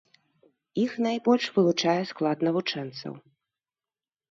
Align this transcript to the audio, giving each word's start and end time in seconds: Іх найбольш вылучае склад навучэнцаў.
Іх 0.83 0.91
найбольш 1.07 1.45
вылучае 1.59 1.95
склад 2.13 2.37
навучэнцаў. 2.49 3.13